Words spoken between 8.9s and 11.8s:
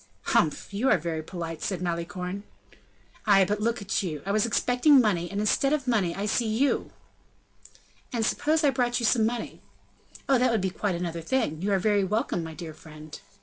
you some money?" "Oh! that would be quite another thing. You are